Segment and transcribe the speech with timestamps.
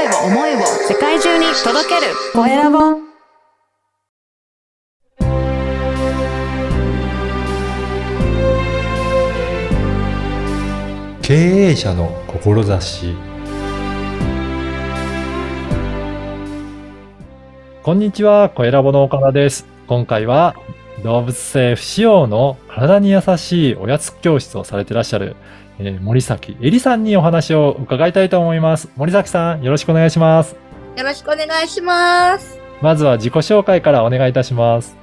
[0.00, 2.14] 声を思いを世界中に届ける。
[2.32, 2.78] コエラボ。
[11.20, 13.14] 経営者の志。
[17.82, 19.66] こんにちは、コエラボの岡田です。
[19.86, 20.54] 今回は
[21.02, 25.36] 動物性不使用の体に優しいおやつ教室をされていらっしゃる、
[25.78, 28.90] えー森崎えりさんにお話を伺いたいと思います。
[28.96, 30.56] 森崎さん、よろしくお願いします。
[30.96, 32.58] よろしくお願いします。
[32.82, 34.96] まずは自己紹介からお願いいたします。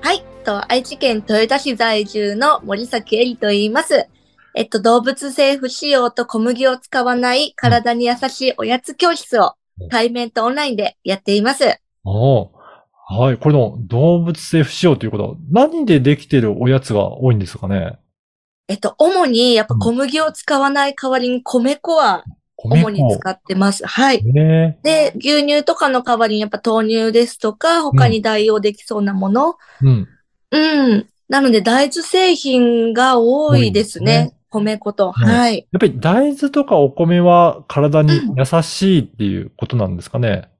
[0.00, 0.24] はい。
[0.44, 4.08] と、愛知県豊田市在住の森崎えりと言います。
[4.54, 11.80] えっと、動物性不使用と小麦を使わない体に優しいおやつ教室をうん対面とオンラインでやっています。
[12.02, 12.57] おー
[13.10, 17.98] はい、これの動物性不使用ということは何でできているおやつが多いんですかね？
[18.68, 22.24] えっと、主にやっぱ小麦を使わない代わりに米粉は
[22.58, 23.86] 主に使ってます。
[23.86, 24.22] はい。
[24.22, 29.56] ねで、牛乳とかの代わりにやっぱ豆乳ですとか、他に代用できそうなもの。
[29.80, 30.08] うん。
[30.50, 31.08] うん。
[31.30, 34.34] なので、大豆製品が多いです多いですね。
[34.50, 35.06] 米粉と。
[35.06, 35.66] うんはい。
[35.72, 40.50] やっぱり大豆とかお米は体に優しいっていうことなんですかね？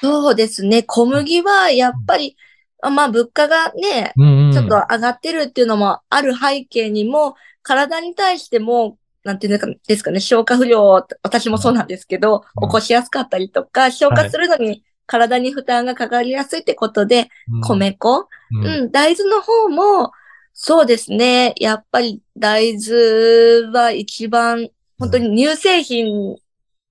[0.00, 0.82] そうですね。
[0.82, 2.36] 小麦はやっぱり、
[2.82, 4.52] あまあ物価がね、うんうん。
[4.52, 18.66] ちょっと上がってるっていうのもある背景にも、体に対しても、なんていうんですかね、消化不良、私もそうなんですけど、うん起こしやすかったりとか、消化するのに体に負担がかかりやすいってことで、うん、米粉、うん。
[18.66, 20.12] うん、大豆の方も、
[20.52, 21.54] そうですね。
[21.56, 26.36] やっぱり大豆は一番、本当に乳製品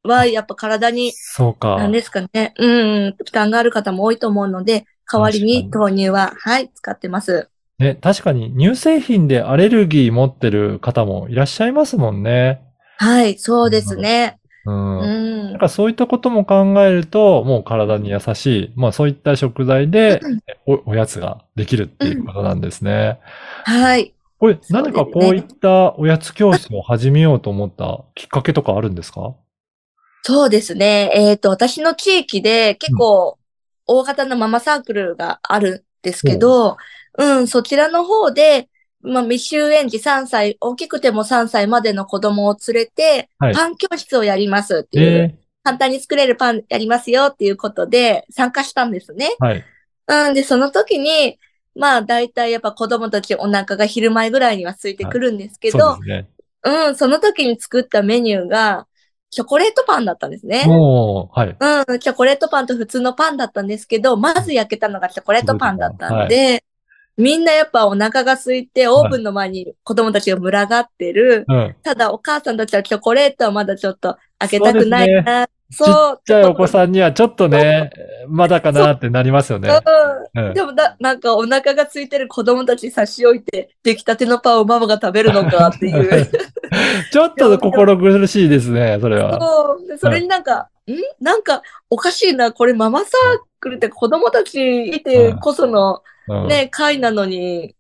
[0.04, 1.78] はやっぱ体にそうか。
[1.78, 2.54] なんですかね。
[2.58, 2.68] う
[3.10, 7.50] ん、負担がある方も多いと思うので、代わりに豆乳は、はい、使ってます。
[7.80, 12.62] ね、確かに乳製品でアレルギー持ってる方もいらっしゃいますもんね。
[12.98, 14.40] はい、そうですね。
[14.66, 15.00] うん。
[15.00, 15.60] うんなん。
[15.60, 23.20] かそういったことも考えると、もう体に優しい、まあそういった食材でうんおおやつができるっていうことなんですね。
[23.66, 24.14] はい。
[24.40, 29.34] これ、何かこういったおやつ教室を始めようと思ったきっかけとかあるんですか？
[30.28, 31.10] そうですね。
[31.14, 33.40] えっと、私の地域で結構
[33.86, 36.76] 大型のママサークルがあるんですけど、
[37.18, 38.68] うん、そちらの方で、
[39.00, 49.30] まあ、未就園児3歳、大きくても3歳までの子供を連れて、はいパン教室をやりますっていう、え簡単に作れるパンやりますよっていうことで参加したんですね。
[49.42, 49.66] ー、はい。
[50.08, 51.40] うん、で、その時に、
[51.74, 56.30] まあ、大体やっぱ子供たちお腹が昼前ぐらいには空いてくるんですけど、そうですね。
[56.64, 58.88] うん、その時に作ったメニューが、
[59.30, 60.66] チョコレートパンだったんですね。
[60.66, 61.50] もう、はい。
[61.50, 66.64] うん、チョコレートパンと普通のパンだったんですけど、まず焼けたのがチョコレートパンだったんで、
[67.18, 71.46] みんなやっぱお腹が空いて、オーブンの前に子供たちが群がってる。
[71.48, 71.76] うん。
[71.82, 75.48] ただお母さんたちはチョコレートはまだちょっと開けたくないな。
[75.48, 76.18] ちそう。
[76.20, 77.92] っちゃいお子さんにはちょっとね、
[78.28, 79.70] まだかなってなりますよね。
[79.70, 86.32] うんうんでもな、なんかお腹が空いてる子供たち差し置いて、出来たてのパンをママが食べるのかっていう。
[87.18, 89.40] ちょっと心苦しいですね、それは。
[89.40, 89.88] そう。
[89.88, 92.52] でそれになんか、んなんかおかしいな。
[92.52, 93.10] これママサー
[93.60, 97.70] クルって子供たちいてこそのうん、ね、会なのに、ん？
[97.70, 97.74] っ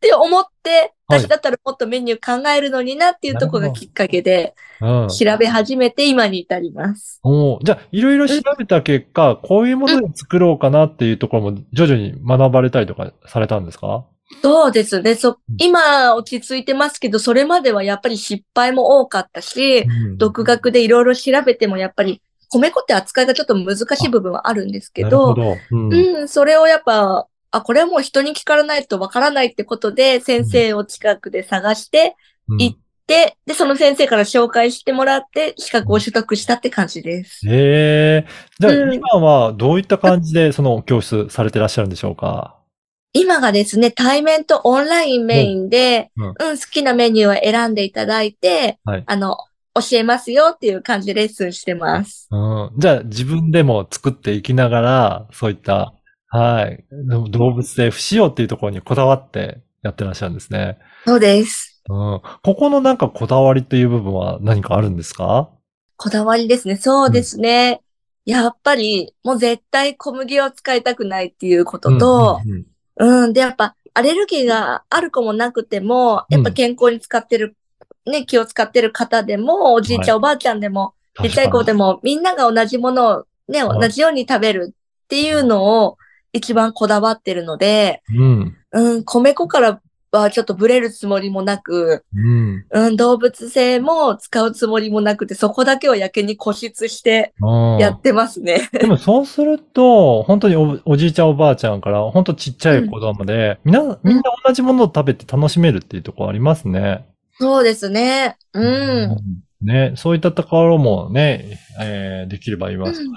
[0.00, 5.08] て思って、はい私だったらもっとメニュー考えるのになっていうところがきっかけで、うん。
[5.08, 7.18] 調べ始めて今に至ります。
[7.22, 14.04] おーじゃあ、いろいろ調べた結果、こういうもので作ろうかなっていうところも徐々に学ばれたりとかされたんですか？
[14.42, 15.14] そうですね。
[15.14, 25.56] そ、今落ち着いてますけど、それまではやっぱり失敗も多かったし、独学でいろいろ調べてもやっぱり、米粉って扱いがちょっと難しい部分はあるんですけど、ど。
[25.70, 32.14] うんうん、それをやっぱ、あ、これはもう人に聞かないとわからないってことで、先生を近くで探して、
[32.48, 37.40] うんいで、で、その先生から紹介してもらって、資格を取得したって感じです。
[37.48, 38.26] へえ。
[38.60, 42.57] じゃあ、うん今はどういった感じでその教室されてらっしゃるんでしょうか？
[43.18, 49.36] 今がですね、対面とオンラインメインで、うんうん、好きなメニューを選んでいただいて、はいあの、
[49.74, 52.28] 教えますよっていう感じでレッスンしてます。
[52.30, 52.70] うん。
[52.78, 55.94] じゃあ、自分でも作っていきながら、そういった、
[56.28, 56.84] はい。
[57.30, 60.78] 動物性不使用っていうところにこだわってやってらっしゃるんですね。
[61.06, 61.82] そうです。
[61.88, 62.20] うん。
[62.42, 65.48] ここのなんかこだわりという部分は何かあるんですか？
[65.96, 66.76] こだわりですね。
[66.76, 67.80] そうですね。
[68.24, 72.66] やっぱり、もう絶対小麦を使いたくないっていうことと、うんうんうん
[72.98, 73.32] うん。
[73.32, 77.56] で、やっぱ、アレルギーがある子もなくても、やっぱ健康に使ってる、
[78.06, 85.96] ね、気を使ってる方でも、おじいちゃん、おばあちゃんでも、ちっちゃい子でも、みんなが同じものをね、はい同じように食べるっていうのを
[86.32, 88.56] 一番こだわってるので、うん。
[88.72, 89.80] うん、米粉から
[90.16, 92.64] はちょっとブレるつもりもなく、うん。
[92.70, 98.70] うん、動物性も使うつもりもなくて、そこだけをやけに固執してうんやってますね。
[98.72, 107.06] でもそうすると、本当におおじいちゃんおばあちゃんから、本当ちっちゃい子供まで、みんな、みんな同じものを食べて楽しめるっていうところありますね。
[107.38, 108.36] そうですね。
[108.54, 108.64] うん。
[108.64, 109.16] うん
[109.60, 113.02] ね、そういったところもね、えーできればいいます。
[113.02, 113.08] うん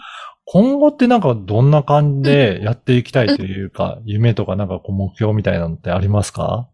[0.44, 6.68] 今後ってなんかどんな感じでやっていきたいというか、夢とかなんかこう目標みたいなのってありますか？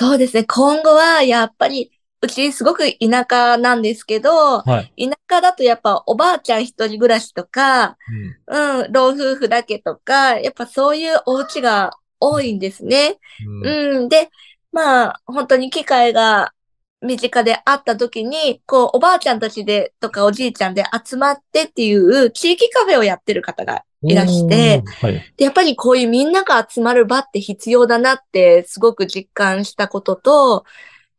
[0.00, 0.44] そうですね。
[0.44, 1.92] 今後はやっぱり、
[2.22, 5.10] うちすごく田舎なんですけど、はい。
[5.10, 7.98] 田舎だとやっぱおばあちゃん一人暮らしとか、
[8.46, 13.18] うん、老夫婦だけとか、やっぱそういうお家が多いんですね。
[13.46, 13.66] うん。
[13.66, 14.08] うんうん。
[14.08, 14.30] で、
[14.72, 16.54] まあ、本当に機会が
[17.02, 25.32] 身近であった時に、こう、おばあちゃんたちでとかおじいちゃんで集まってっていう地域カフェをやってる方がいらして、はい。
[25.36, 30.64] で、やっぱりこういうみんなが集まる場って必要だなってすごく実感したことと、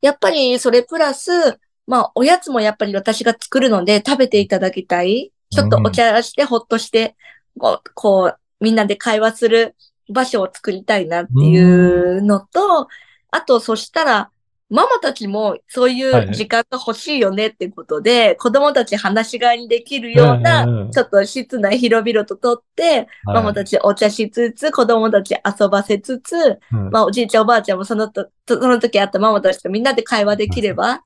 [0.02, 5.32] やっぱりそれプラス、まあ、おやつもやっぱり私が作るので食べていただきたい。
[5.50, 7.16] ちょっとお茶してほっとして、
[7.60, 9.76] こう、こうみんなで会話する
[10.10, 12.88] 場所を作りたいなっていうのと、
[13.32, 14.32] あと、そしたら、
[14.72, 26.90] ママたちもそういう時間が欲しいよねってことで、子供たち話し飼いにできるようなちょっと室内広々ととって、ママたちお茶しつつ、子供たち遊ばせつつ、うん。
[26.90, 31.04] まあおじいちゃんおばあちゃんもそのと、その時会ったママたちとみんなで会話できれば、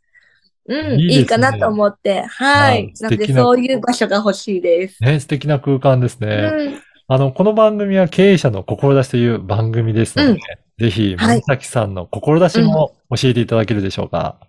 [0.68, 1.13] うん、いいね。
[1.15, 2.85] いいかなと思って、ははい。
[2.85, 2.94] い。
[3.01, 5.03] なのでそういう場所が欲しいです。
[5.03, 6.51] ね、素敵な空間ですね。
[6.53, 14.39] うん、あの、この番組は経営者の志という番組ですので、うんぜひ、はい森崎さんの志も教えていただけるでしょうか？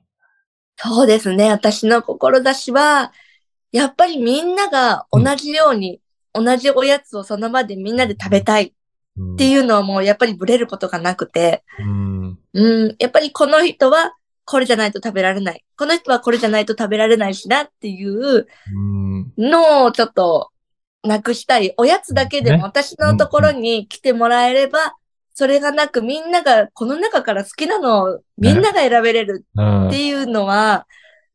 [0.77, 1.51] そうですね。
[1.51, 3.13] 私の志は、
[3.73, 6.01] やっぱりみんなが同じように、
[6.33, 8.73] 同じおやつをその場でみんなで食べたいっ
[9.19, 12.39] うんていうのはもうやっぱりブレることがなくて、うん。
[12.53, 14.15] うん、やっぱりこの人は
[14.45, 15.65] これじゃないと食べられない。
[15.79, 19.33] この人はこれじゃないと食べられないしなっていううん。
[19.39, 20.51] のをちょっと
[21.03, 21.73] なくしたい。
[21.79, 24.97] おやつだけでねも私のところに来てもらえれば、
[25.39, 30.87] それがなくみんながこの中から好きなのをみんなが選べれるうんっていうのは、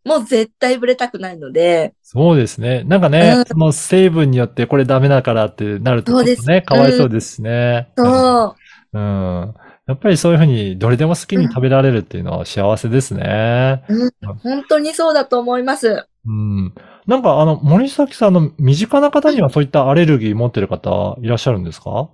[0.03, 2.83] もう絶対ぶれたくないので、そうですね。
[2.85, 7.91] なんかね、うんその成分によってこれダメだからってなるとちょそうね、かわいそうですしね。
[7.95, 8.55] そ
[8.93, 9.53] う、うん。
[9.85, 13.83] やっぱりそういうふうにどれでも好きに食べられるっていうのは幸せですね。
[14.41, 16.07] 本当にそうだと思います。
[16.25, 16.73] うん。
[17.05, 22.09] なんかあの、森崎さんの身近な方にはそういったアレルギー持ってる方いらっしゃるんですか？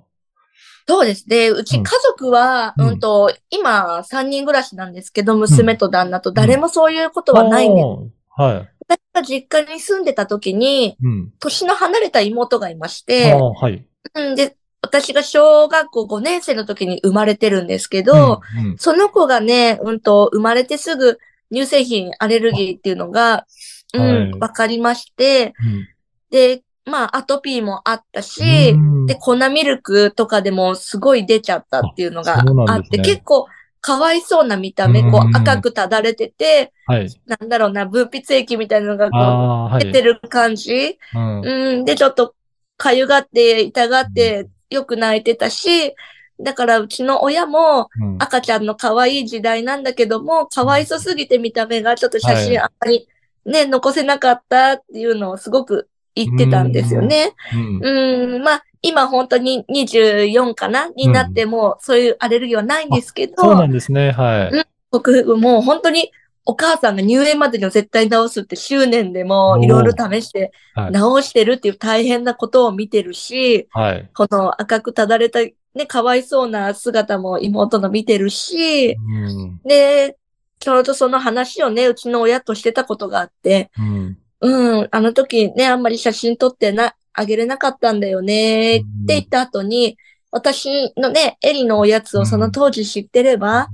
[0.88, 1.50] そうですね。
[1.50, 7.86] ううんち家族は、ううんん、と、今3人暮らしなんですけど、娘と旦那と誰もそういうことはないんです。
[7.86, 8.70] おーはい。
[8.88, 11.34] 私が実家に住んでた時に、うん。
[11.40, 13.86] 年の離れた妹がいましあて、あ、はい。
[14.14, 21.20] うんで、私が小学校5年生の時に生まれてるんですけど、うん、うんその子がね、うんと、生まれてすぐ
[21.52, 23.46] 乳製品アレルギーっていうのが、
[23.94, 25.88] うはいん、わかりまして、うん
[26.30, 33.48] で、まあ、アトピーもあったし、うんで、粉ミルクとかでもすごい出ちゃったっていうのがあって、ね結構
[33.80, 37.08] かわいそうな見た目、こうんう赤くただれてて、はい。
[37.26, 39.86] なんだろうな、分泌液みたいなのがこうい。
[39.86, 40.98] 出てる感じ。
[41.14, 41.42] うん。
[41.42, 42.36] うん、で、ちょっと
[42.76, 45.96] かゆがって、痛がって、よく泣いてたし、
[46.40, 53.08] だからうちの親もうん赤ちゃんの可愛い時代なんだけども、可愛そすぎて見た目がちょっと写はい真あんまり
[53.46, 55.88] ね、残せなかったっていうのをすごく
[56.26, 57.34] 言ってたんですよね。
[57.54, 58.36] うん。
[58.36, 60.90] うん、まあ、今本当に24かな？
[60.90, 64.12] になっても、そういうアレルギーはないんですけど、そうなんですね。
[64.12, 64.66] はい。
[64.92, 66.12] 僕もう本当に
[66.46, 74.10] お母さんが入園までには絶対治すって執念でもいろいろ試してはい治してるっていう大変なことを見てるし、はい。
[74.14, 75.40] この赤くただれた
[75.76, 79.60] ね、かわいそうな姿も妹の見てるし、うん。
[79.64, 80.18] で、
[80.60, 84.18] ちょうどその話をね、うちの親としてたことがあって、うん。
[84.42, 89.98] うん、あの時ね、あんまり写真撮ってな、あげれなかったんだよね、って言った後に、
[90.32, 93.70] 私のね、エリのおやつをその当時知ってれば、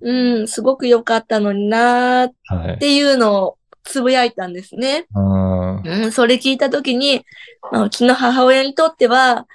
[0.00, 0.38] うん。
[0.38, 2.78] うん、すごく良かったのになーっはい。
[2.78, 5.06] ていうのをつぶやいたんですね。
[5.14, 5.82] うん。
[5.82, 7.24] うん、それ聞いた時に、
[7.72, 9.46] まあ、うちの母親にとっては、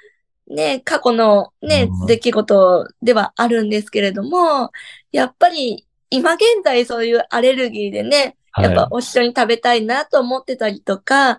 [0.48, 4.72] ね、過去のねうん、出来事ではあるんですけれども、
[5.12, 11.38] やっぱり今現在そういうアレルギーでね、やっぱはい一緒に食べたいなと思ってたりとか、う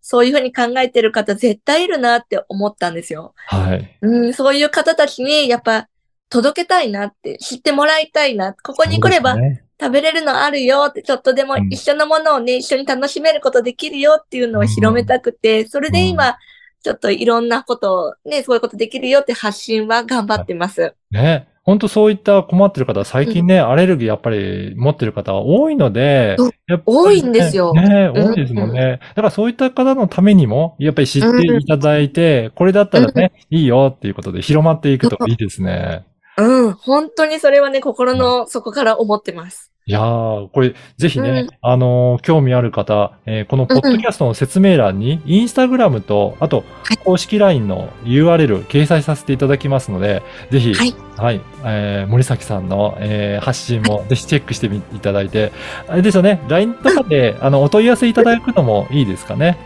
[0.00, 3.34] そういうふうに考えてる方絶対いるなって思ったんですよ。
[3.46, 3.98] はい。
[4.02, 5.88] うん、そういう方たちにやっぱ
[6.28, 8.54] 届けたいなって、知ってもらいたいな。
[8.54, 9.36] ここに来れば
[9.80, 16.36] 食べれるのあるよって、ちょっとでもうん一緒のものをね、一緒に楽しめることできるよっていうのを広めたくて、それで今、
[16.82, 20.94] ちょっといろんなことをね、そういうことできるよって発信は頑張ってます。
[21.10, 21.48] ね。
[21.64, 26.36] 本当そういった困ってる方、最近ね、アレルギーやっぱり持ってる方は多いので
[26.68, 29.00] ね多いんですよね、うん多いですもんね。
[29.00, 36.04] だからそういった方のためにも、やっぱり知っていただいて、これだったらね、いいよっていうことで広まっていくといいですね。
[36.36, 36.72] うん。
[36.72, 39.73] 本当にそれはね、心の底から思ってます。
[39.86, 41.48] いやー、これ、ぜひね、うん。
[41.60, 50.94] あのー興味ある方、えーこのポッドキャストの説明欄に、インスタグラムと、あとはい、公式 LINE の URL 掲載させていただきますので、ぜひ、はい。
[51.18, 55.52] はい、えー森崎さんの、えー発信もぜひチェックしてみいただいて、
[55.86, 59.58] あれですよね、LINE とかで、あの、お問い合わせいただくのもいいですかね？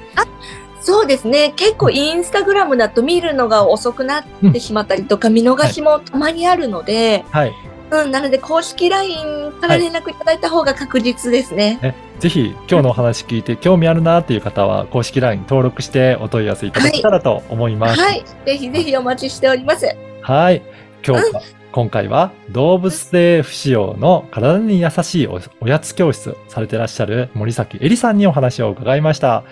[0.80, 1.52] そうですね。
[1.54, 7.52] 結構インスタグラムだと見るのが遅くなってしまったりとか、見逃しもたまにあるので、はい。
[7.90, 11.78] うん、なので公式 LINE から連絡いただいた方が確実ですね。
[11.82, 18.00] ね、ぜひ、今日のお話聞いて興味あるなっていう方は、公式 LINE 登録してお問い合わせいただけたらと思います。
[18.00, 18.24] はい。
[18.44, 19.86] ぜひぜひお待ちしております。
[20.22, 20.62] はい。
[21.06, 29.44] 今日は、今回は動物性不使用の体に優しいおおやつ教室されてらっしゃる森崎えりさんにお話を伺いました。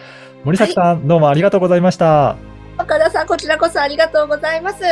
[0.45, 2.37] 森崎さん、どうもありがとうございました。
[2.79, 4.83] 岡田さん、こちらこそありがとうございます。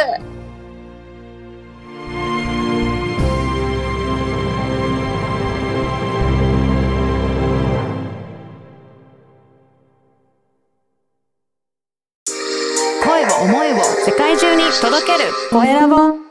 [14.81, 15.31] 届ける。
[15.51, 16.24] コエラボ